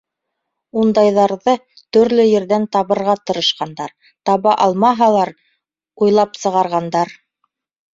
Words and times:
Ундайҙарҙы 0.83 1.53
төрлө 1.97 2.25
ерҙән 2.31 2.67
табырға 2.77 3.17
тырышҡандар, 3.27 3.95
таба 4.33 4.59
алмаһалар, 4.69 5.37
уйлап 6.07 6.45
сығарғандар. 6.47 7.19